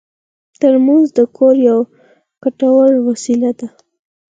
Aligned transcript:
ترموز 0.59 1.05
د 1.17 1.19
کور 1.37 1.55
یوه 1.69 1.85
ګټوره 2.43 2.97
وسیله 3.07 3.51
ده. 3.59 3.67